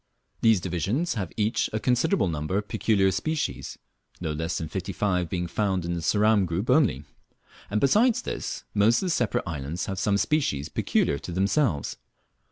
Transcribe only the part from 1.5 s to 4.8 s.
a considerable number of peculiar species, no less than